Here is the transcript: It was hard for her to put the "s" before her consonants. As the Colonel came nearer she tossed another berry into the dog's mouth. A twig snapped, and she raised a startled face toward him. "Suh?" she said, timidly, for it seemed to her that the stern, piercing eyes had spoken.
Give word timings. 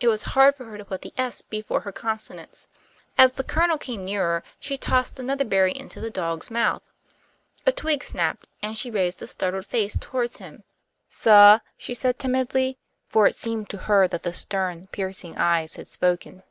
It 0.00 0.08
was 0.08 0.24
hard 0.34 0.56
for 0.56 0.64
her 0.64 0.76
to 0.76 0.84
put 0.84 1.02
the 1.02 1.12
"s" 1.16 1.40
before 1.40 1.82
her 1.82 1.92
consonants. 1.92 2.66
As 3.16 3.30
the 3.34 3.44
Colonel 3.44 3.78
came 3.78 4.04
nearer 4.04 4.42
she 4.58 4.76
tossed 4.76 5.20
another 5.20 5.44
berry 5.44 5.70
into 5.72 6.00
the 6.00 6.10
dog's 6.10 6.50
mouth. 6.50 6.82
A 7.64 7.70
twig 7.70 8.02
snapped, 8.02 8.48
and 8.60 8.76
she 8.76 8.90
raised 8.90 9.22
a 9.22 9.28
startled 9.28 9.64
face 9.66 9.96
toward 9.96 10.36
him. 10.38 10.64
"Suh?" 11.08 11.60
she 11.76 11.94
said, 11.94 12.18
timidly, 12.18 12.76
for 13.06 13.28
it 13.28 13.36
seemed 13.36 13.70
to 13.70 13.78
her 13.86 14.08
that 14.08 14.24
the 14.24 14.34
stern, 14.34 14.88
piercing 14.90 15.38
eyes 15.38 15.76
had 15.76 15.86
spoken. 15.86 16.42